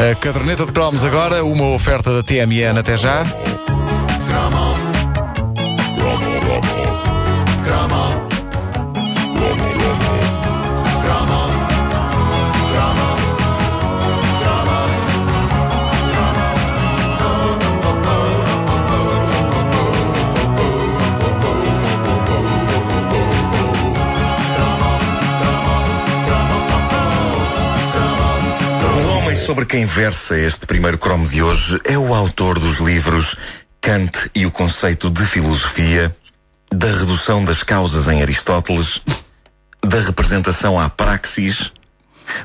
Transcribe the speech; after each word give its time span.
A 0.00 0.14
caderneta 0.14 0.64
de 0.64 0.72
cromos 0.72 1.04
agora, 1.04 1.44
uma 1.44 1.74
oferta 1.74 2.14
da 2.14 2.22
TMN 2.22 2.78
até 2.78 2.96
já. 2.96 3.24
Sobre 29.48 29.64
quem 29.64 29.86
versa 29.86 30.38
este 30.38 30.66
primeiro 30.66 30.98
cromo 30.98 31.26
de 31.26 31.42
hoje 31.42 31.80
é 31.86 31.96
o 31.96 32.12
autor 32.12 32.58
dos 32.58 32.80
livros 32.80 33.34
Kant 33.80 34.30
e 34.34 34.44
o 34.44 34.50
conceito 34.50 35.08
de 35.08 35.24
filosofia, 35.24 36.14
da 36.70 36.88
redução 36.88 37.42
das 37.42 37.62
causas 37.62 38.08
em 38.08 38.20
Aristóteles, 38.20 39.00
da 39.80 40.00
representação 40.00 40.78
à 40.78 40.90
praxis, 40.90 41.72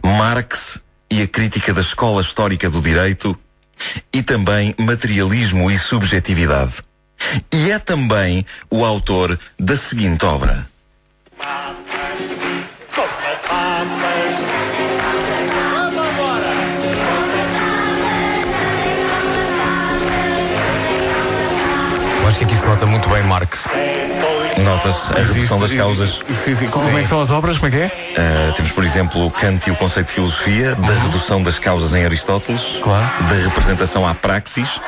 Marx 0.02 0.82
e 1.12 1.22
a 1.22 1.28
crítica 1.28 1.74
da 1.74 1.82
escola 1.82 2.22
histórica 2.22 2.70
do 2.70 2.82
direito 2.82 3.38
e 4.14 4.24
também 4.24 4.74
materialismo 4.80 5.70
e 5.70 5.78
subjetividade. 5.78 6.76
E 7.52 7.70
é 7.70 7.80
também 7.80 8.46
o 8.72 8.86
autor 8.86 9.38
da 9.60 9.76
seguinte 9.76 10.24
obra. 10.24 10.66
Eu 22.24 22.30
acho 22.30 22.38
que 22.38 22.46
aqui 22.46 22.56
se 22.56 22.66
nota 22.66 22.86
muito 22.86 23.10
bem 23.10 23.22
Marx. 23.24 23.68
Nota-se 24.64 25.12
a 25.12 25.16
redução 25.22 25.60
das 25.60 25.74
causas. 25.74 26.22
Sim, 26.34 26.56
sim. 26.56 26.68
Como 26.68 26.98
é 26.98 27.02
que 27.02 27.08
são 27.10 27.22
as 27.22 27.32
obras? 27.32 27.58
Como 27.58 27.68
é 27.68 27.72
que 27.72 27.84
é? 27.84 27.88
Uh, 28.48 28.54
temos, 28.54 28.72
por 28.72 28.86
exemplo, 28.86 29.30
Kant 29.32 29.68
e 29.68 29.72
o 29.72 29.76
conceito 29.76 30.08
de 30.08 30.14
filosofia, 30.14 30.74
da 30.76 30.94
redução 31.04 31.44
das 31.44 31.60
causas 31.60 31.94
em 31.94 32.06
Aristóteles, 32.06 32.80
Claro. 32.82 33.04
da 33.28 33.36
representação 33.44 34.08
à 34.08 34.16
praxis. 34.16 34.80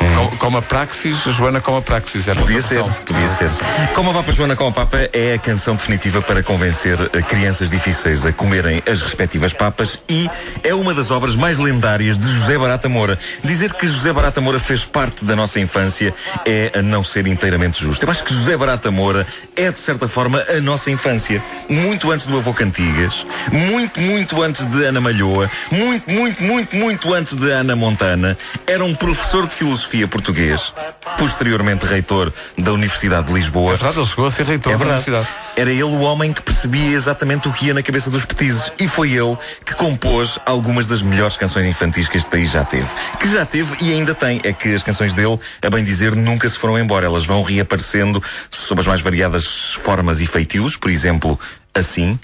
Com- 0.00 0.36
Como 0.38 0.56
a 0.58 0.62
Praxis, 0.62 1.16
Joana 1.36 1.60
como 1.60 1.76
a 1.78 1.82
Praxis. 1.82 2.26
Era 2.26 2.40
Podia 2.40 2.62
ser, 2.62 2.82
podia 3.06 3.28
ser. 3.28 3.50
Como 3.94 4.10
a 4.10 4.14
Papa 4.14 4.32
Joana 4.32 4.56
com 4.56 4.66
a 4.66 4.72
Papa 4.72 4.98
é 5.12 5.34
a 5.34 5.38
canção 5.38 5.76
definitiva 5.76 6.22
para 6.22 6.42
convencer 6.42 6.98
eh, 7.12 7.22
crianças 7.22 7.70
difíceis 7.70 8.24
a 8.24 8.32
comerem 8.32 8.82
as 8.90 9.00
respectivas 9.02 9.52
papas 9.52 10.00
e 10.08 10.28
é 10.64 10.74
uma 10.74 10.94
das 10.94 11.10
obras 11.10 11.34
mais 11.36 11.58
lendárias 11.58 12.18
de 12.18 12.26
José 12.32 12.56
Barata 12.58 12.88
Moura. 12.88 13.18
Dizer 13.44 13.72
que 13.74 13.86
José 13.86 14.12
Barata 14.12 14.40
Moura 14.40 14.58
fez 14.58 14.82
parte 14.84 15.24
da 15.24 15.36
nossa 15.36 15.60
infância 15.60 16.14
é 16.46 16.72
a 16.74 16.82
não 16.82 17.04
ser 17.04 17.26
inteiramente 17.26 17.82
justo. 17.82 18.04
Eu 18.04 18.10
acho 18.10 18.24
que 18.24 18.34
José 18.34 18.56
Barata 18.56 18.90
Moura 18.90 19.26
é, 19.54 19.70
de 19.70 19.78
certa 19.78 20.08
forma, 20.08 20.42
a 20.56 20.60
nossa 20.60 20.90
infância. 20.90 21.42
Muito 21.68 22.10
antes 22.10 22.26
do 22.26 22.38
avô 22.38 22.52
Cantigas, 22.54 23.26
muito, 23.52 24.00
muito 24.00 24.42
antes 24.42 24.64
de 24.64 24.84
Ana 24.84 25.00
Malhoa, 25.00 25.50
muito, 25.70 26.10
muito, 26.10 26.42
muito, 26.42 26.74
muito 26.76 27.14
antes 27.14 27.36
de 27.36 27.50
Ana 27.50 27.76
Montana. 27.76 28.36
Era 28.66 28.84
um 28.84 28.94
professor 28.94 29.46
de 29.46 29.54
filosofia 29.54 29.89
português, 30.08 30.72
posteriormente 31.18 31.86
reitor 31.86 32.32
da 32.56 32.72
Universidade 32.72 33.28
de 33.28 33.32
Lisboa. 33.32 33.74
É 33.74 33.76
verdade, 33.76 33.98
ele 33.98 34.06
chegou 34.06 34.26
a 34.26 34.30
ser 34.30 34.46
reitor 34.46 34.72
É 34.72 34.76
da 34.76 34.84
universidade. 34.84 35.28
Era 35.56 35.70
ele 35.70 35.82
o 35.82 36.00
homem 36.00 36.32
que 36.32 36.42
percebia 36.42 36.94
exatamente 36.94 37.48
o 37.48 37.52
que 37.52 37.66
ia 37.66 37.74
na 37.74 37.82
cabeça 37.82 38.10
dos 38.10 38.24
petizes. 38.24 38.72
E 38.78 38.88
foi 38.88 39.12
ele 39.12 39.36
que 39.64 39.74
compôs 39.74 40.38
algumas 40.46 40.86
das 40.86 41.02
melhores 41.02 41.36
canções 41.36 41.66
infantis 41.66 42.08
que 42.08 42.16
este 42.16 42.30
país 42.30 42.50
já 42.50 42.64
teve. 42.64 42.88
Que 43.18 43.30
já 43.30 43.44
teve 43.44 43.84
e 43.84 43.92
ainda 43.92 44.14
tem. 44.14 44.40
É 44.44 44.52
que 44.52 44.74
as 44.74 44.82
canções 44.82 45.12
dele, 45.12 45.38
a 45.62 45.70
bem 45.70 45.84
dizer, 45.84 46.14
nunca 46.14 46.48
se 46.48 46.58
foram 46.58 46.78
embora. 46.78 47.06
Elas 47.06 47.24
vão 47.24 47.42
reaparecendo 47.42 48.22
sob 48.50 48.80
as 48.80 48.86
mais 48.86 49.00
variadas 49.00 49.74
formas 49.74 50.20
e 50.20 50.26
feitios. 50.26 50.76
Por 50.76 50.90
exemplo, 50.90 51.38
assim. 51.74 52.18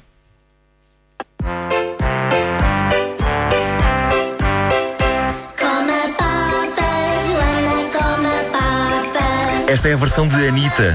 Esta 9.68 9.88
é 9.88 9.94
a 9.94 9.96
versão 9.96 10.26
de 10.28 10.48
Anitta. 10.48 10.94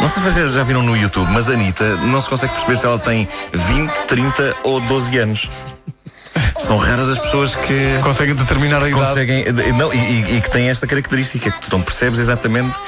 Não 0.00 0.08
sei 0.08 0.22
se 0.22 0.30
vocês 0.30 0.52
já 0.52 0.62
viram 0.64 0.82
no 0.82 0.96
YouTube, 0.96 1.30
mas 1.30 1.48
Anitta 1.48 1.96
não 1.96 2.20
se 2.20 2.28
consegue 2.28 2.52
perceber 2.54 2.76
se 2.76 2.86
ela 2.86 2.98
tem 2.98 3.28
20, 3.52 3.90
30 4.08 4.56
ou 4.64 4.80
12 4.80 5.18
anos. 5.18 5.50
São 6.58 6.76
raras 6.78 7.08
as 7.10 7.18
pessoas 7.18 7.54
que. 7.54 7.98
Conseguem 8.02 8.34
determinar 8.34 8.82
a 8.82 8.88
idade. 8.88 9.04
conseguem. 9.04 9.44
Não, 9.76 9.92
e, 9.92 10.36
e- 10.36 10.40
que 10.40 10.50
têm 10.50 10.68
esta 10.68 10.86
característica, 10.86 11.50
que 11.50 11.60
tu 11.60 11.76
não 11.76 11.82
percebes 11.82 12.18
exatamente 12.20 12.78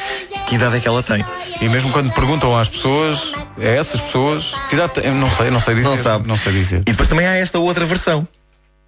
que 0.46 0.54
idade 0.56 0.76
é 0.76 0.80
que 0.80 0.88
ela 0.88 1.02
tem. 1.02 1.24
E 1.60 1.68
mesmo 1.68 1.90
quando 1.90 2.12
perguntam 2.12 2.56
às 2.56 2.68
pessoas, 2.68 3.32
a 3.58 3.64
essas 3.64 4.00
pessoas, 4.00 4.54
que 4.68 4.74
idade 4.76 4.94
tem? 4.94 5.06
Eu 5.06 5.14
não 5.14 5.30
sei, 5.30 5.50
não 5.50 5.60
sei 5.60 5.74
dizer. 5.74 5.88
Não 5.88 5.96
sabe. 5.96 6.28
Não 6.28 6.36
sei 6.36 6.52
dizer. 6.52 6.78
E 6.80 6.90
depois 6.90 7.08
também 7.08 7.26
há 7.26 7.36
esta 7.36 7.58
outra 7.58 7.84
versão, 7.84 8.26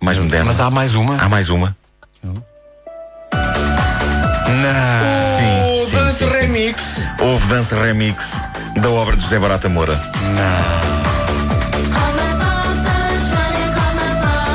mais 0.00 0.18
moderna. 0.18 0.46
Mas 0.46 0.60
há 0.60 0.70
mais 0.70 0.94
uma? 0.94 1.20
Há 1.20 1.28
mais 1.28 1.48
uma. 1.50 1.76
Não. 2.22 2.42
Sim, 6.24 6.30
Dance 6.30 6.38
sim. 6.38 6.46
Remix. 6.46 6.82
Houve 7.20 7.46
dança 7.46 7.80
remix 7.80 8.32
da 8.80 8.90
obra 8.90 9.16
de 9.16 9.22
José 9.22 9.38
Barata 9.38 9.68
Moura. 9.68 9.94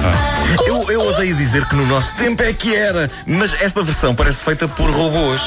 Papas. 0.02 0.68
Eu, 0.68 0.92
eu 0.92 1.02
odeio 1.08 1.36
dizer 1.36 1.66
que 1.68 1.76
no 1.76 1.86
nosso 1.86 2.16
tempo 2.16 2.42
é 2.44 2.54
que 2.54 2.76
era, 2.76 3.10
mas 3.26 3.54
esta 3.62 3.84
versão 3.84 4.16
parece 4.16 4.44
feita 4.44 4.68
por 4.68 4.90
robôs. 4.90 5.42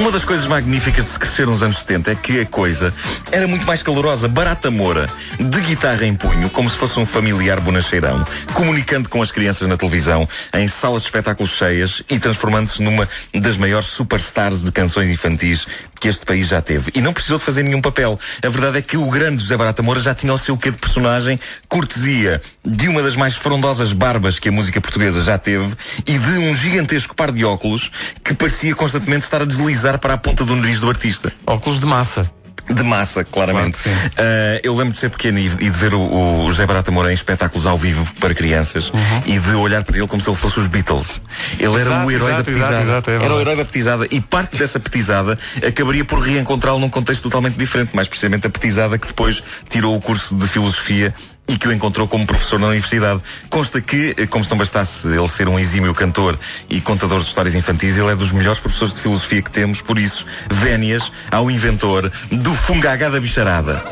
Uma 0.00 0.10
das 0.10 0.24
coisas 0.24 0.46
magníficas 0.46 1.04
de 1.04 1.10
se 1.10 1.18
crescer 1.18 1.46
nos 1.46 1.62
anos 1.62 1.76
70 1.80 2.12
é 2.12 2.14
que 2.14 2.40
a 2.40 2.46
coisa 2.46 2.90
era 3.30 3.46
muito 3.46 3.66
mais 3.66 3.82
calorosa. 3.82 4.28
Barata 4.28 4.70
Moura, 4.70 5.06
de 5.38 5.60
guitarra 5.60 6.06
em 6.06 6.14
punho, 6.14 6.48
como 6.48 6.70
se 6.70 6.76
fosse 6.76 6.98
um 6.98 7.04
familiar 7.04 7.60
bonacheirão, 7.60 8.24
comunicando 8.54 9.10
com 9.10 9.20
as 9.20 9.30
crianças 9.30 9.68
na 9.68 9.76
televisão, 9.76 10.26
em 10.54 10.66
salas 10.66 11.02
de 11.02 11.08
espetáculos 11.08 11.50
cheias 11.50 12.02
e 12.08 12.18
transformando-se 12.18 12.82
numa 12.82 13.06
das 13.34 13.58
maiores 13.58 13.88
superstars 13.88 14.62
de 14.62 14.72
canções 14.72 15.10
infantis 15.10 15.66
que 16.00 16.08
este 16.08 16.24
país 16.24 16.48
já 16.48 16.60
teve. 16.62 16.90
E 16.94 17.00
não 17.00 17.12
precisou 17.12 17.38
de 17.38 17.44
fazer 17.44 17.62
nenhum 17.62 17.80
papel. 17.80 18.18
A 18.42 18.48
verdade 18.48 18.78
é 18.78 18.82
que 18.82 18.96
o 18.96 19.08
grande 19.10 19.42
José 19.42 19.56
Barata 19.56 19.82
Moura 19.82 20.00
já 20.00 20.14
tinha 20.14 20.32
o 20.32 20.38
seu 20.38 20.56
quê 20.56 20.70
de 20.70 20.78
personagem, 20.78 21.38
cortesia 21.68 22.40
de 22.64 22.88
uma 22.88 23.02
das 23.02 23.14
mais 23.14 23.34
frondosas 23.34 23.92
barbas 23.92 24.38
que 24.38 24.48
a 24.48 24.52
música 24.52 24.80
portuguesa 24.80 25.22
já 25.22 25.38
teve 25.38 25.74
e 26.06 26.18
de 26.18 26.38
um 26.38 26.54
gigantesco 26.56 27.14
par 27.14 27.30
de 27.30 27.44
óculos 27.44 27.90
que 28.24 28.34
parecia 28.34 28.74
constantemente 28.74 29.24
estar 29.24 29.42
a 29.42 29.44
deslizar 29.44 29.98
para 29.98 30.14
a 30.14 30.18
ponta 30.18 30.44
do 30.44 30.56
nariz 30.56 30.80
do 30.80 30.88
artista. 30.88 31.32
Óculos 31.46 31.80
de 31.80 31.86
massa. 31.86 32.39
De 32.68 32.82
massa, 32.84 33.24
claramente. 33.24 33.78
Claro. 33.82 33.98
Ah, 34.16 34.60
eu 34.62 34.76
lembro 34.76 34.92
de 34.92 34.98
ser 34.98 35.10
pequeno 35.10 35.38
e, 35.38 35.46
e 35.46 35.48
de 35.48 35.70
ver 35.70 35.92
o, 35.92 36.44
o 36.44 36.48
José 36.50 36.66
Barata 36.66 36.90
Moura 36.90 37.10
em 37.10 37.14
espetáculos 37.14 37.66
ao 37.66 37.76
vivo 37.76 38.06
para 38.20 38.34
crianças 38.34 38.92
e 39.26 39.38
de 39.38 39.50
olhar 39.52 39.82
para 39.82 39.96
ele 39.98 40.06
como 40.06 40.22
se 40.22 40.30
ele 40.30 40.36
fosse 40.36 40.60
os 40.60 40.66
Beatles. 40.68 41.20
Ele 41.58 41.72
era 41.74 41.80
Exato, 41.80 42.06
o 42.06 42.10
herói 42.10 42.28
exato, 42.30 42.36
da 42.36 42.44
petizada. 42.44 42.82
exato, 42.82 43.10
é 43.10 43.14
era 43.14 43.34
o 43.34 43.40
herói 43.40 43.56
da 43.56 43.64
petizada 43.64 44.06
e 44.10 44.20
parte 44.20 44.56
dessa 44.56 44.78
petizada 44.78 45.38
acabaria 45.66 46.04
por 46.04 46.20
reencontrá-lo 46.20 46.78
num 46.78 46.88
contexto 46.88 47.22
totalmente 47.22 47.56
diferente, 47.56 47.94
mais 47.94 48.06
precisamente 48.08 48.46
a 48.46 48.50
petizada 48.50 48.96
que 48.98 49.06
depois 49.08 49.42
tirou 49.68 49.96
o 49.96 50.00
curso 50.00 50.36
de 50.36 50.46
filosofia 50.46 51.12
e 51.50 51.58
que 51.58 51.66
o 51.66 51.72
encontrou 51.72 52.06
como 52.06 52.24
professor 52.24 52.60
na 52.60 52.68
universidade. 52.68 53.20
Consta 53.50 53.80
que, 53.80 54.14
eh, 54.16 54.26
como 54.26 54.44
se 54.44 54.50
não 54.52 54.58
bastasse 54.58 55.08
ele 55.08 55.26
ser 55.26 55.48
um 55.48 55.58
exímio 55.58 55.92
cantor 55.92 56.38
e 56.68 56.80
contador 56.80 57.18
de 57.18 57.26
histórias 57.26 57.56
infantis, 57.56 57.98
ele 57.98 58.08
é 58.08 58.14
dos 58.14 58.30
melhores 58.30 58.60
professores 58.60 58.94
de 58.94 59.00
filosofia 59.00 59.42
que 59.42 59.50
temos, 59.50 59.82
por 59.82 59.98
isso, 59.98 60.24
vénias 60.48 61.10
ao 61.30 61.50
inventor 61.50 62.10
do 62.30 62.54
fungagá 62.54 63.08
da 63.08 63.20
bicharada. 63.20 63.82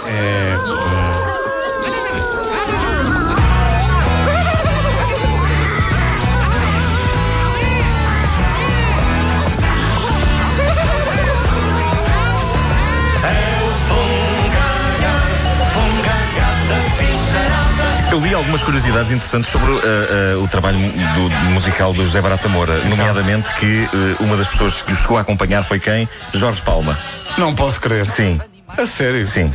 Eu 18.19 18.25
li 18.25 18.35
algumas 18.35 18.61
curiosidades 18.65 19.13
interessantes 19.13 19.49
sobre 19.49 19.71
uh, 19.71 19.77
uh, 19.77 20.43
o 20.43 20.49
trabalho 20.49 20.77
do, 20.77 21.31
musical 21.53 21.93
do 21.93 22.05
José 22.05 22.21
Barata 22.21 22.49
Moura, 22.49 22.77
nomeadamente 22.87 23.49
que 23.61 23.89
uh, 24.19 24.25
uma 24.25 24.37
das 24.37 24.49
pessoas 24.49 24.83
que 24.83 24.93
o 24.93 24.97
chegou 24.97 25.19
a 25.19 25.21
acompanhar 25.21 25.63
foi 25.63 25.79
quem? 25.79 26.09
Jorge 26.35 26.61
Palma. 26.63 26.99
Não 27.39 27.55
posso 27.55 27.81
crer. 27.81 28.09
Sim, 28.09 28.41
A 28.77 28.85
sério? 28.87 29.25
sim. 29.25 29.55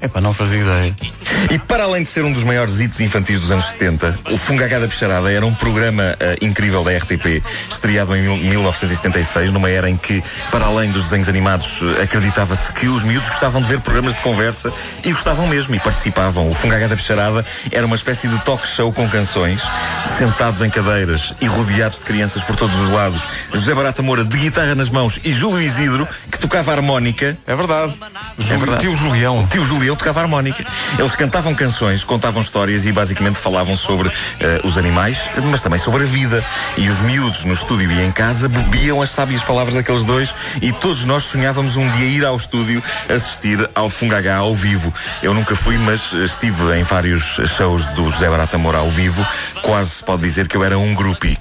Epá, 0.00 0.18
não 0.18 0.32
fazia 0.32 0.60
ideia. 0.62 0.96
E 1.48 1.58
para 1.58 1.84
além 1.84 2.02
de 2.02 2.08
ser 2.08 2.24
um 2.24 2.32
dos 2.32 2.44
maiores 2.44 2.80
hits 2.80 3.00
infantis 3.00 3.40
dos 3.40 3.50
anos 3.50 3.64
70, 3.70 4.16
o 4.30 4.36
Fungagá 4.36 4.78
da 4.78 4.86
Bicharada 4.86 5.32
era 5.32 5.44
um 5.46 5.54
programa 5.54 6.14
eh, 6.20 6.36
incrível 6.42 6.82
da 6.84 6.96
RTP, 6.96 7.42
estreado 7.70 8.14
em 8.14 8.22
mil- 8.22 8.36
1976, 8.36 9.50
numa 9.50 9.70
era 9.70 9.88
em 9.88 9.96
que, 9.96 10.22
para 10.50 10.66
além 10.66 10.90
dos 10.90 11.04
desenhos 11.04 11.28
animados, 11.28 11.80
eh, 11.98 12.02
acreditava-se 12.02 12.72
que 12.72 12.86
os 12.88 13.02
miúdos 13.02 13.28
gostavam 13.30 13.62
de 13.62 13.68
ver 13.68 13.80
programas 13.80 14.14
de 14.14 14.20
conversa 14.20 14.72
e 15.04 15.10
gostavam 15.12 15.46
mesmo 15.46 15.74
e 15.74 15.80
participavam. 15.80 16.48
O 16.48 16.54
Fungagá 16.54 16.86
da 16.86 16.94
Bicharada 16.96 17.44
era 17.72 17.86
uma 17.86 17.96
espécie 17.96 18.28
de 18.28 18.38
talk 18.40 18.66
show 18.66 18.92
com 18.92 19.08
canções, 19.08 19.62
sentados 20.18 20.60
em 20.62 20.70
cadeiras 20.70 21.34
e 21.40 21.46
rodeados 21.46 21.98
de 21.98 22.04
crianças 22.04 22.42
por 22.44 22.56
todos 22.56 22.78
os 22.80 22.90
lados. 22.90 23.22
José 23.52 23.74
Barata 23.74 24.02
Moura 24.02 24.24
de 24.24 24.36
guitarra 24.36 24.74
nas 24.74 24.90
mãos 24.90 25.18
e 25.24 25.32
Júlio 25.32 25.60
Isidro, 25.62 26.06
que 26.30 26.38
tocava 26.38 26.72
harmónica, 26.72 27.36
É 27.46 27.54
verdade. 27.56 27.94
Ju- 28.40 28.58
verdade. 28.58 28.80
Tio 28.80 28.94
Julião. 28.96 29.46
tio 29.46 29.64
Julião 29.64 29.94
tocava 29.94 30.20
harmónica. 30.20 30.64
Eles 30.98 31.14
cantavam 31.14 31.54
canções, 31.54 32.02
contavam 32.02 32.40
histórias 32.40 32.86
e 32.86 32.92
basicamente 32.92 33.36
falavam 33.36 33.76
sobre 33.76 34.10
eh, 34.40 34.60
os 34.64 34.76
animais, 34.78 35.18
mas 35.50 35.60
também 35.60 35.78
sobre 35.78 36.02
a 36.04 36.06
vida. 36.06 36.44
E 36.76 36.88
os 36.88 37.00
miúdos 37.00 37.44
no 37.44 37.52
estúdio 37.52 37.90
e 37.92 38.00
em 38.04 38.10
casa 38.10 38.48
bebiam 38.48 39.00
as 39.02 39.10
sábias 39.10 39.42
palavras 39.42 39.74
daqueles 39.74 40.04
dois 40.04 40.34
e 40.60 40.72
todos 40.72 41.04
nós 41.04 41.22
sonhávamos 41.24 41.76
um 41.76 41.88
dia 41.90 42.06
ir 42.06 42.24
ao 42.24 42.36
estúdio 42.36 42.82
assistir 43.08 43.68
ao 43.74 43.90
Fungagá 43.90 44.36
ao 44.36 44.54
vivo. 44.54 44.92
Eu 45.22 45.34
nunca 45.34 45.54
fui, 45.54 45.76
mas 45.78 46.12
estive 46.12 46.78
em 46.78 46.82
vários 46.82 47.22
shows 47.56 47.84
do 47.86 48.08
José 48.10 48.28
Barata 48.28 48.56
Moura 48.58 48.78
ao 48.78 48.88
vivo. 48.88 49.24
Quase 49.62 49.90
se 49.90 50.04
pode 50.04 50.22
dizer 50.22 50.48
que 50.48 50.56
eu 50.56 50.64
era 50.64 50.78
um 50.78 50.94
groupie 50.94 51.38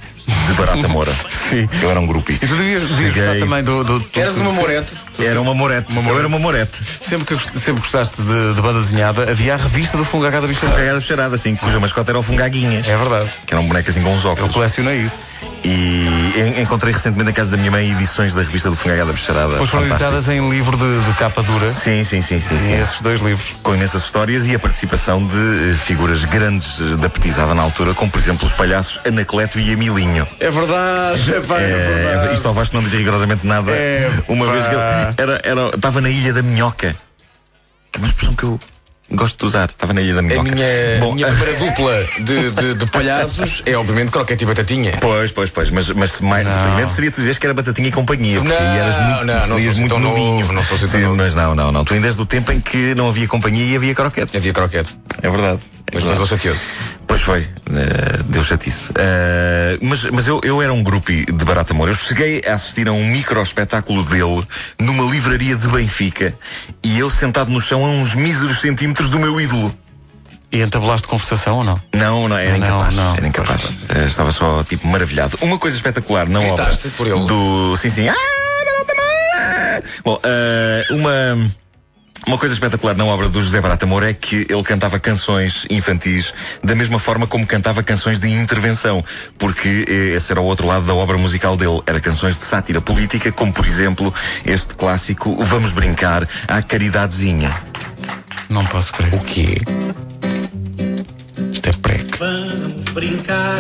de 0.50 0.58
Barata 0.58 0.88
Moura. 0.88 1.12
Sim. 1.50 1.68
Eu 1.82 1.90
era 1.92 2.00
um 2.00 2.08
groupie. 2.08 2.34
E 2.34 2.48
tu 2.48 2.56
devias, 2.56 2.84
devias 2.84 3.14
gostar 3.16 3.40
também 3.40 3.64
do. 3.64 3.84
do, 3.84 4.00
do 4.00 4.20
Eras 4.20 4.38
uma 4.38 4.52
morete. 4.52 4.94
Era 5.20 5.42
uma 5.42 5.54
morete. 5.54 5.96
Eu 5.96 6.18
era 6.18 6.28
uma 6.28 6.40
morete. 6.40 6.72
Sempre 6.84 7.36
que 7.36 7.60
sempre 7.60 7.82
gostaste 7.82 8.22
de, 8.22 8.54
de 8.54 8.62
banda 8.62 8.80
desenhada, 8.82 9.30
havia 9.30 9.54
a 9.54 9.58
revista 9.58 9.98
do 9.98 10.06
Fungagá 10.06 10.40
da 10.40 10.48
Bicharada. 10.48 10.80
Fungagá 10.80 11.02
charada, 11.02 11.36
assim, 11.36 11.56
cuja 11.56 11.80
mascota 11.80 12.12
era 12.12 12.20
o 12.20 12.24
Fungaguinhas. 12.24 12.88
É 12.88 12.96
verdade. 12.98 13.30
Que 13.46 13.54
era 13.54 13.62
um 13.62 13.68
boneco 13.68 13.90
assim 13.90 14.02
com 14.02 14.14
uns 14.14 14.24
Eu 14.24 14.32
óculos. 14.32 14.52
colecionei 14.52 15.00
isso. 15.00 15.20
E 15.64 16.34
en- 16.38 16.62
encontrei 16.62 16.94
recentemente 16.94 17.26
na 17.26 17.34
casa 17.34 17.52
da 17.52 17.58
minha 17.58 17.70
mãe 17.72 17.92
edições 17.92 18.34
da 18.34 18.42
revista 18.42 18.70
do 18.70 18.76
Fungagá 18.76 19.04
da 19.04 19.12
Bicharada. 19.14 19.52
Depois 19.52 19.70
foram 19.70 19.84
Fantástico. 19.88 20.10
editadas 20.16 20.30
em 20.30 20.50
livro 20.50 20.78
de, 20.78 21.02
de 21.06 21.14
capa 21.18 21.42
dura. 21.44 21.74
Sim, 21.74 22.04
sim, 22.04 22.22
sim, 22.22 22.40
sim. 22.40 22.56
E 22.56 22.58
sim. 22.58 22.82
esses 22.82 23.02
dois 23.02 23.20
livros. 23.20 23.56
Com 23.62 23.76
imensas 23.76 24.04
histórias 24.04 24.48
e 24.48 24.56
a 24.56 24.60
participação 24.60 25.26
de 25.26 25.72
eh, 25.72 25.76
figuras 25.86 26.24
grandes 26.26 26.80
eh, 26.80 26.96
da 26.98 27.10
petizada 27.10 27.54
na 27.54 27.62
altura, 27.62 27.94
como 27.94 28.10
por 28.12 28.20
exemplo 28.20 28.48
os 28.48 28.54
palhaços 28.54 29.00
Anacleto 29.06 29.60
e 29.60 29.72
Emilinho. 29.72 30.26
É 30.40 30.50
verdade, 30.50 31.34
é, 31.36 31.40
pá, 31.42 31.60
É, 31.60 32.32
isto 32.34 32.48
ao 32.48 32.54
Vasco 32.54 32.76
não 32.76 32.84
diz 32.84 32.94
rigorosamente 32.94 33.46
nada. 33.46 33.72
É, 33.72 34.10
uma 34.28 34.46
pá. 34.46 34.52
vez 34.54 34.64
que 34.68 34.74
ele 34.74 34.82
era, 35.18 35.42
era, 35.44 35.76
estava 35.76 36.00
na 36.02 36.10
Ilha 36.10 36.32
da 36.34 36.42
Minhoca. 36.42 36.96
Que 37.92 37.98
é 37.98 38.02
uma 38.02 38.08
expressão 38.08 38.34
que 38.36 38.44
eu 38.44 38.60
gosto 39.12 39.38
de 39.40 39.46
usar. 39.46 39.70
Estava 39.70 39.94
na 39.94 40.02
Ilha 40.02 40.14
da 40.14 40.20
A 40.20 40.24
Minhoca. 40.24 40.52
minha, 40.52 40.66
Bom, 41.00 41.14
minha 41.14 41.28
primeira 41.34 41.60
dupla 41.60 42.04
de, 42.20 42.52
de, 42.52 42.74
de 42.76 42.86
palhaços 42.88 43.62
é 43.66 43.76
obviamente 43.78 44.12
croquete 44.12 44.44
e 44.44 44.48
batatinha. 44.48 44.98
Pois, 45.02 45.32
pois, 45.32 45.50
pois, 45.50 45.70
mas, 45.70 45.90
mas 45.90 46.22
mais 46.22 46.48
Não. 46.48 46.54
deprimente 46.54 46.94
seria 46.94 47.12
tu 47.12 47.16
dizeres 47.18 47.38
que 47.38 47.46
era 47.46 47.54
batatinha 47.54 47.88
e 47.88 47.92
companhia. 47.92 48.40
porque 48.40 48.54
Não, 48.54 48.62
eras 48.62 48.96
muito, 48.98 49.26
não, 49.26 49.48
não 49.48 49.60
muito 49.60 49.88
tão 49.90 50.00
novinho. 50.00 50.40
novo, 50.40 50.54
não 50.54 50.64
tão 50.64 50.78
Sim, 50.88 50.98
novo. 51.02 51.16
Mas 51.16 51.36
não, 51.36 51.56
não, 51.56 51.72
não. 51.72 51.84
Tu 51.84 51.94
ainda 51.94 52.08
és 52.08 52.16
do 52.16 52.26
tempo 52.26 52.52
em 52.52 52.60
que 52.60 52.94
não 52.96 53.10
havia 53.10 53.28
companhia 53.28 53.66
e 53.66 53.76
havia 53.76 53.96
croquete. 53.96 54.36
Havia 54.38 54.54
croquete. 54.54 54.98
É 55.22 55.30
verdade. 55.30 55.60
É 55.92 55.96
Mas 55.96 56.04
não 56.04 56.26
chateoso. 56.28 56.60
Pois 56.60 56.89
foi, 57.30 57.42
eh, 57.42 58.24
deu 58.26 58.44
chatice. 58.44 58.90
Eh, 58.98 59.78
mas 59.84 60.04
mas 60.06 60.28
eu, 60.28 60.42
eu 60.44 60.64
era 60.64 60.74
um 60.74 60.82
grupo 60.82 61.12
de 61.12 61.46
Barata 61.46 61.76
Moura. 61.76 61.92
Eu 61.92 61.96
cheguei 61.96 62.42
a 62.48 62.56
assistir 62.56 62.88
a 62.88 62.92
um 62.92 63.06
micro 63.06 63.40
espetáculo 63.44 64.04
dele 64.04 64.44
numa 64.80 65.04
livraria 65.12 65.56
de 65.56 65.68
Benfica 65.68 66.34
e 66.84 66.98
eu 66.98 67.08
sentado 67.12 67.52
no 67.52 67.62
chão 67.62 67.86
a 67.86 67.88
uns 67.90 68.16
míseros 68.16 68.62
centímetros 68.62 69.12
do 69.12 69.20
meu 69.20 69.40
ídolo. 69.40 69.72
E 70.52 70.60
entabelaste 70.60 71.08
conversação 71.08 71.58
ou 71.58 71.64
não? 71.64 71.80
Não, 71.94 72.28
não, 72.28 72.36
era 72.36 72.58
Não, 72.58 72.66
incapaz. 72.66 72.96
não. 72.96 73.16
Era 73.16 73.28
incapaz. 73.28 73.62
Eh, 73.90 74.06
estava 74.08 74.32
só, 74.32 74.64
tipo, 74.64 74.88
maravilhado. 74.88 75.38
Uma 75.42 75.60
coisa 75.60 75.78
espetacular 75.78 76.26
obra. 76.28 76.40
Gritaste 76.42 76.90
por 76.98 77.06
ele? 77.06 77.24
Do. 77.26 77.78
Sim, 77.78 77.92
sim. 77.92 78.08
Ah, 78.10 78.16
Barata 78.66 78.96
Moura! 78.96 79.84
Bom, 80.04 80.20
eh, 80.24 80.86
uma. 80.90 81.52
Uma 82.28 82.38
coisa 82.38 82.54
espetacular 82.54 82.96
na 82.96 83.06
obra 83.06 83.30
do 83.30 83.42
José 83.42 83.60
Barata 83.60 83.86
Moura 83.86 84.10
é 84.10 84.14
que 84.14 84.46
ele 84.50 84.64
cantava 84.64 85.00
canções 85.00 85.66
infantis 85.70 86.34
da 86.64 86.76
mesma 86.76 87.00
forma 87.00 87.26
como 87.26 87.46
cantava 87.46 87.82
canções 87.82 88.20
de 88.20 88.30
intervenção, 88.30 89.04
porque 89.38 89.86
eh, 89.88 90.16
esse 90.16 90.32
era 90.32 90.42
o 90.42 90.46
outro 90.46 90.68
lado 90.68 90.86
da 90.86 90.94
obra 90.94 91.18
musical 91.18 91.58
dele. 91.58 91.82
Era 91.86 92.00
canções 92.00 92.38
de 92.38 92.46
sátira 92.46 92.82
política, 92.82 93.32
como 93.32 93.52
por 93.52 93.66
exemplo 93.66 94.14
este 94.46 94.76
clássico 94.76 95.44
Vamos 95.46 95.72
Brincar 95.72 96.28
à 96.48 96.62
Caridadezinha. 96.62 97.50
Não 98.50 98.66
posso 98.66 98.94
crer. 98.94 99.14
O 99.14 99.20
quê? 99.20 99.58
Isto 101.52 101.70
é 101.70 101.74
preque. 101.74 102.18
Vamos 102.18 102.86
brincar 102.92 103.58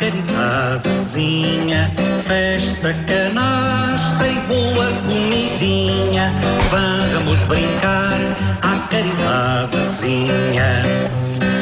caridadezinha, 0.00 1.92
festa, 2.22 2.94
canasta 3.06 4.26
e 4.26 4.40
boa 4.48 4.90
comidinha. 5.06 6.32
Vamos 6.70 7.44
brincar 7.44 8.18
à 8.62 8.78
caridadezinha, 8.88 10.80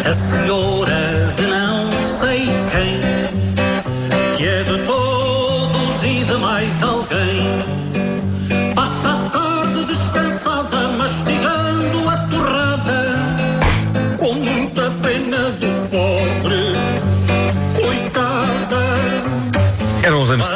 a 0.09 0.13
senhora 0.13 1.35
de 1.37 1.47
não 1.49 1.78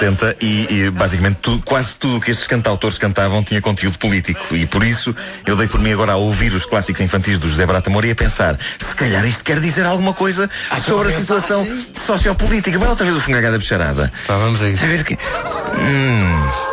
70 0.03 0.37
e, 0.41 0.67
e, 0.87 0.91
basicamente 0.91 1.37
tu- 1.41 1.63
quase 1.65 1.97
tudo 1.97 2.17
o 2.17 2.21
que 2.21 2.33
estes 2.33 2.47
cantautores 2.49 2.99
cantavam 2.99 3.43
tinha 3.45 3.61
conteúdo 3.61 3.97
político 3.99 4.55
e 4.57 4.67
por 4.67 4.83
isso 4.85 5.15
eu 5.47 5.57
dei 5.57 5.69
por 5.69 5.79
mim 5.81 5.93
agora 5.93 6.13
a 6.13 6.17
ouvir 6.17 6.53
os 6.53 6.67
clássicos 6.67 7.01
infantis 7.01 7.39
do 7.39 7.49
José 7.49 7.65
Barata 7.65 7.89
Moura 7.89 8.09
e 8.09 8.11
a 8.11 8.15
pensar 8.15 8.59
se 8.79 8.97
calhar 8.97 9.25
isto 9.25 9.45
quer 9.45 9.61
dizer 9.61 9.87
alguma 9.87 10.13
coisa 10.13 10.51
sobre 10.85 11.15
a 11.15 11.19
situação 11.21 11.67
sociopolítica. 12.05 12.79
Vai 12.79 12.89
outra 12.89 13.05
vez 13.05 13.17
o 13.17 13.21
fungagá 13.21 13.51
da 13.51 13.59
bicharada. 13.59 14.13
Pá, 14.27 14.37
vamos 14.37 14.61
a 14.63 14.69
isso. 14.69 14.85
A 14.85 16.72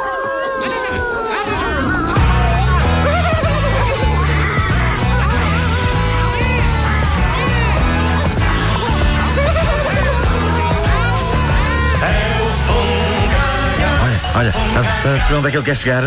a 15.29 15.31
ver 15.31 15.35
onde 15.37 15.47
é 15.47 15.51
que 15.51 15.57
ele 15.57 15.65
quer 15.65 15.75
chegar? 15.75 16.03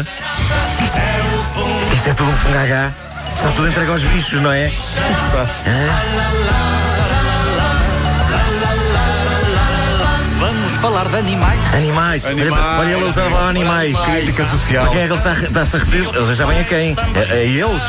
Isto 1.93 2.09
é 2.09 2.15
tudo 2.15 2.29
um 2.29 2.37
fungagá. 2.39 2.93
Está 3.37 3.49
tudo 3.51 3.69
entregue 3.69 3.91
aos 3.91 4.03
bichos, 4.03 4.43
não 4.43 4.51
é? 4.51 4.71
Vamos 10.39 10.73
falar 10.75 11.07
de 11.09 11.17
animais. 11.17 11.61
Animais. 11.73 12.25
Animais. 12.25 12.53
Olha, 12.53 12.79
olha 12.81 12.97
ele 12.97 13.05
usar 13.05 13.31
lá 13.31 13.49
animais. 13.49 13.97
Crítica 14.01 14.45
social. 14.45 14.87
A 14.87 14.89
quem 14.89 15.03
é 15.03 15.07
que 15.07 15.13
ele 15.13 15.19
está, 15.19 15.33
está-se 15.35 15.77
a 15.77 15.79
referir? 15.79 16.09
Eles 16.15 16.37
já 16.37 16.47
bem 16.47 16.61
a 16.61 16.65
quem? 16.65 16.97
A, 16.99 17.33
a 17.33 17.37
eles? 17.37 17.83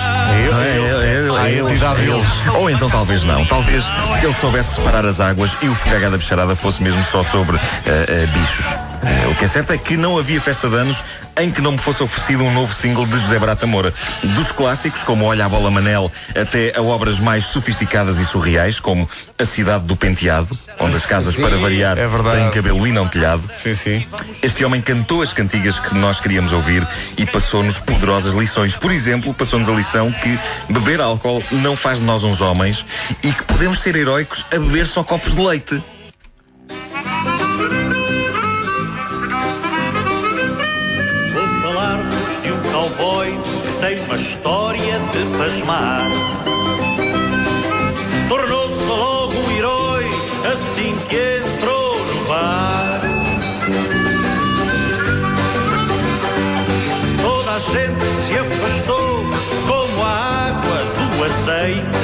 eles, 1.50 1.72
entidade 1.72 2.02
é 2.02 2.06
deles. 2.06 2.26
Ou 2.54 2.70
então 2.70 2.90
talvez 2.92 3.24
não. 3.24 3.44
Talvez 3.48 3.84
ele 4.22 4.36
soubesse 4.40 4.76
separar 4.76 5.04
as 5.04 5.20
águas 5.20 5.58
e 5.64 5.68
o 5.68 5.74
fogagá 5.74 6.10
da 6.10 6.18
bicharada 6.18 6.56
fosse 6.56 6.84
mesmo 6.84 7.04
só 7.06 7.24
sobre 7.24 7.58
eh, 7.58 8.06
eh, 8.08 8.28
bichos. 8.28 8.93
Eh, 9.06 9.28
o 9.28 9.36
que 9.36 9.46
é 9.46 9.48
certo 9.48 9.74
é 9.74 9.78
que 9.78 9.98
não 9.98 10.18
havia 10.18 10.40
festa 10.40 10.70
de 10.70 10.76
anos 10.76 10.98
em 11.40 11.52
que 11.52 11.62
não 11.62 11.72
me 11.72 11.78
fosse 11.78 12.04
oferecido 12.04 12.44
um 12.44 12.54
novo 12.54 12.74
single 12.74 13.06
de 13.06 13.20
José 13.20 13.40
Barata 13.40 13.66
Moura. 13.66 13.94
Dos 14.36 14.52
clássicos, 14.52 15.02
como 15.04 15.26
Olha 15.26 15.46
a 15.46 15.50
Bola 15.50 15.72
Manel, 15.72 16.12
até 16.36 16.78
a 16.78 16.82
obras 16.82 17.20
mais 17.20 17.46
sofisticadas 17.46 18.20
e 18.20 18.26
surreais, 18.26 18.80
como 18.80 19.10
A 19.40 19.46
Cidade 19.46 19.86
do 19.86 19.96
Penteado, 19.96 20.58
onde 20.80 20.96
as 20.96 21.06
casas, 21.06 21.36
Sim, 21.36 21.42
para 21.42 21.58
variar, 21.58 21.98
é 21.98 22.08
têm 22.08 22.52
cabelo 22.52 22.86
e 22.88 22.92
não 22.92 23.08
telhado. 23.08 23.44
Sim, 23.56 23.74
sim. 23.74 24.06
Este 24.42 24.64
homem 24.64 24.82
cantou 24.82 25.22
as 25.22 25.34
cantigas 25.34 25.80
que 25.80 25.96
nós 25.96 26.20
queríamos 26.20 26.52
ouvir 26.52 26.88
e 27.18 27.26
passou-nos 27.26 27.80
poderosas 27.80 28.34
lições. 28.34 28.76
Por 28.76 28.92
exemplo, 28.92 29.34
passou-nos 29.34 29.68
a 29.68 29.74
lição 29.74 30.12
que 30.12 30.40
beber 30.70 31.02
álcool 31.02 31.44
não 31.52 31.76
faz 31.76 31.98
de 31.98 32.04
nós 32.04 32.24
uns 32.24 32.42
homens 32.42 32.86
e 33.24 33.32
que 33.32 33.44
podemos 33.44 33.80
ser 33.80 33.96
heróicos 33.96 34.46
a 34.54 34.60
beber 34.60 34.86
só 34.86 35.04
copos 35.04 35.36
de 35.36 35.42
leite. 35.42 35.84
Tornou-se 48.28 48.84
logo 48.84 49.34
um 49.34 49.52
herói 49.52 50.10
assim 50.54 50.94
que 51.08 51.40
entrou 51.40 51.98
no 52.00 52.26
bar. 52.28 53.02
Toda 57.22 57.52
a 57.54 57.60
gente 57.60 58.04
se 58.04 58.38
afastou 58.38 59.24
como 59.66 60.04
a 60.04 60.50
água 60.50 60.84
do 60.98 61.24
azeite. 61.24 62.03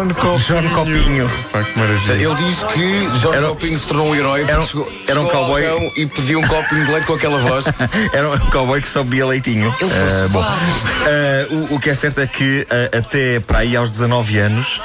John 0.00 0.14
Copinho. 0.14 0.38
John 0.62 0.68
Copinho. 0.74 1.30
Pá, 1.52 1.62
que 1.62 1.78
maravilha. 1.78 2.12
Ele 2.14 2.34
diz 2.36 2.62
que 2.72 3.18
John 3.20 3.34
Era- 3.34 3.48
Copinho 3.48 3.78
se 3.78 3.86
tornou 3.86 4.08
um 4.08 4.14
herói 4.14 4.40
porque 4.40 4.52
era 4.52 4.60
um- 4.62 4.66
chegou, 4.66 4.92
era 5.06 5.20
um 5.20 5.24
ao 5.24 5.30
cowboy. 5.30 5.62
balcão 5.62 5.92
e 5.96 6.06
pediu 6.06 6.38
um 6.40 6.46
copinho 6.46 6.86
de 6.86 6.90
leite 6.92 7.06
com 7.06 7.14
aquela 7.14 7.38
voz. 7.38 7.64
Era 8.12 8.30
um 8.30 8.38
cowboy 8.50 8.80
que 8.80 8.88
só 8.88 9.02
bebia 9.02 9.26
leitinho. 9.26 9.74
Ah, 9.82 10.28
bom, 10.30 10.42
Ah, 10.42 11.46
o, 11.70 11.74
o 11.74 11.80
que 11.80 11.90
é 11.90 11.94
certo 11.94 12.20
é 12.20 12.26
que 12.26 12.66
ah, 12.70 12.96
até 12.98 13.40
para 13.40 13.58
aí 13.58 13.76
aos 13.76 13.90
19 13.90 14.38
anos 14.38 14.80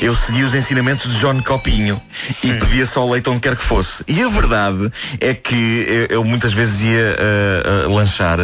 eu 0.00 0.14
segui 0.14 0.42
os 0.44 0.54
ensinamentos 0.54 1.12
de 1.12 1.18
John 1.20 1.40
Copinho 1.42 2.00
e 2.44 2.52
pedia 2.54 2.86
só 2.86 3.08
leite 3.08 3.28
onde 3.30 3.40
quer 3.40 3.56
que 3.56 3.62
fosse. 3.62 4.04
E 4.06 4.22
a 4.22 4.28
verdade 4.28 4.90
é 5.20 5.34
que 5.34 6.06
eu, 6.10 6.16
eu 6.18 6.24
muitas 6.24 6.52
vezes 6.52 6.82
ia 6.82 7.16
ah, 7.18 7.88
lanchar 7.88 8.38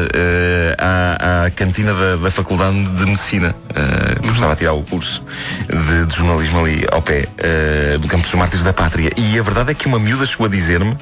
à, 0.79 1.45
à 1.47 1.51
cantina 1.51 1.93
da, 1.93 2.17
da 2.17 2.31
Faculdade 2.31 2.83
de 2.83 3.05
Medicina. 3.07 3.55
Ah, 3.75 4.15
porque 4.17 4.29
estava 4.31 4.53
a 4.53 4.57
tirar 4.57 4.73
o 4.73 4.83
curso 4.83 5.23
de, 5.69 6.07
de 6.07 6.14
jornalismo 6.17 6.61
ali 6.65 6.85
ao 6.91 7.03
pé 7.03 7.27
ah, 7.39 7.99
do 7.99 8.07
Campo 8.09 8.25
dos 8.25 8.35
Mártires 8.35 8.65
da 8.65 8.73
Pátria. 8.73 9.11
E 9.17 9.39
a 9.39 9.43
verdade 9.43 9.71
é 9.73 9.75
que 9.75 9.87
uma 9.87 9.99
miúda 9.99 10.27
chegou 10.27 10.47
a 10.47 10.49
dizer-me 10.51 10.97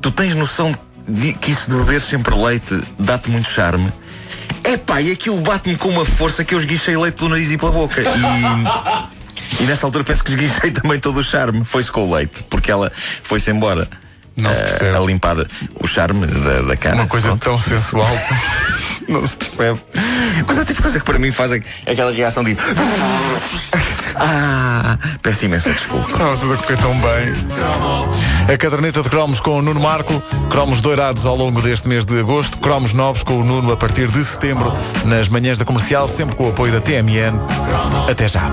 Tu 0.00 0.10
tens 0.10 0.34
noção 0.34 0.72
de 1.08 1.32
que 1.34 1.50
isso 1.52 1.70
de 1.70 1.76
beber 1.76 2.00
sempre 2.00 2.34
leite 2.34 2.82
dá-te 2.98 3.30
muito 3.30 3.48
charme? 3.50 3.92
Epá, 4.64 5.00
e 5.00 5.10
aquilo 5.12 5.40
bate-me 5.40 5.76
com 5.76 5.88
uma 5.88 6.04
força 6.04 6.44
que 6.44 6.54
eu 6.54 6.58
esguichei 6.60 6.96
leite 6.96 7.14
pelo 7.16 7.30
nariz 7.30 7.50
e 7.50 7.56
pela 7.58 7.72
boca. 7.72 8.00
E, 8.00 9.62
e 9.62 9.66
nessa 9.66 9.86
altura 9.86 10.02
penso 10.04 10.22
que 10.24 10.30
esguichei 10.32 10.70
também 10.72 10.98
todo 10.98 11.18
o 11.20 11.24
charme. 11.24 11.64
Foi-se 11.64 11.90
com 11.90 12.08
o 12.08 12.14
leite, 12.14 12.42
porque 12.50 12.70
ela 12.70 12.90
foi-se 13.22 13.50
embora. 13.50 13.88
Não 14.36 14.52
se 14.52 14.60
eh, 14.60 14.64
percebe. 14.64 14.96
A 14.96 15.00
limpar 15.00 15.36
o 15.80 15.86
charme 15.86 16.26
da, 16.26 16.62
da 16.62 16.76
cara. 16.76 16.96
Uma 16.96 17.06
coisa 17.06 17.28
Pronto. 17.28 17.42
tão 17.44 17.58
sensual. 17.58 18.08
Não 19.08 19.24
se 19.26 19.36
percebe. 19.36 19.80
Coisa 20.46 20.64
tipo 20.64 20.82
coisa 20.82 20.98
que 20.98 21.04
para 21.04 21.18
mim 21.18 21.30
faz 21.30 21.52
aqu- 21.52 21.64
aquela 21.86 22.10
reação 22.12 22.42
de. 22.42 22.56
Ah, 24.18 24.98
peço 25.22 25.44
imensa 25.44 25.70
desculpa. 25.70 26.08
Estava 26.08 26.36
tudo 26.36 26.54
a 26.54 26.56
correr 26.56 26.76
tão 26.78 26.92
bem. 26.98 28.52
A 28.52 28.56
caderneta 28.56 29.02
de 29.02 29.10
cromos 29.10 29.40
com 29.40 29.58
o 29.58 29.62
Nuno 29.62 29.80
Marco, 29.80 30.22
cromos 30.50 30.80
doirados 30.80 31.26
ao 31.26 31.36
longo 31.36 31.60
deste 31.60 31.88
mês 31.88 32.04
de 32.04 32.18
agosto, 32.20 32.58
cromos 32.58 32.92
novos 32.92 33.22
com 33.22 33.40
o 33.40 33.44
Nuno 33.44 33.72
a 33.72 33.76
partir 33.76 34.10
de 34.10 34.24
setembro, 34.24 34.72
nas 35.04 35.28
manhãs 35.28 35.58
da 35.58 35.64
comercial, 35.64 36.08
sempre 36.08 36.36
com 36.36 36.46
o 36.46 36.48
apoio 36.50 36.72
da 36.72 36.80
TMN. 36.80 37.38
Até 38.10 38.28
já. 38.28 38.50